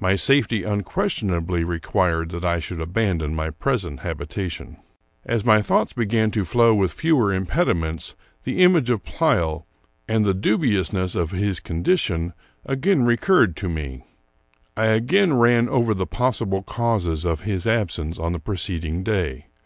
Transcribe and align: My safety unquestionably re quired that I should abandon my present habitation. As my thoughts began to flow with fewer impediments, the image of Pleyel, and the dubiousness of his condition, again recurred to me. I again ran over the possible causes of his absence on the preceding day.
My 0.00 0.14
safety 0.14 0.62
unquestionably 0.62 1.62
re 1.62 1.78
quired 1.80 2.30
that 2.30 2.46
I 2.46 2.60
should 2.60 2.80
abandon 2.80 3.34
my 3.34 3.50
present 3.50 4.00
habitation. 4.00 4.78
As 5.26 5.44
my 5.44 5.60
thoughts 5.60 5.92
began 5.92 6.30
to 6.30 6.46
flow 6.46 6.74
with 6.74 6.94
fewer 6.94 7.30
impediments, 7.30 8.14
the 8.44 8.62
image 8.64 8.88
of 8.88 9.04
Pleyel, 9.04 9.66
and 10.08 10.24
the 10.24 10.32
dubiousness 10.32 11.14
of 11.14 11.30
his 11.32 11.60
condition, 11.60 12.32
again 12.64 13.02
recurred 13.02 13.54
to 13.56 13.68
me. 13.68 14.02
I 14.78 14.86
again 14.86 15.34
ran 15.34 15.68
over 15.68 15.92
the 15.92 16.06
possible 16.06 16.62
causes 16.62 17.26
of 17.26 17.42
his 17.42 17.66
absence 17.66 18.18
on 18.18 18.32
the 18.32 18.38
preceding 18.38 19.02
day. 19.02 19.44